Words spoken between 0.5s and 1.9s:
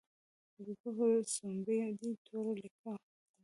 حبیبه پر سومبۍ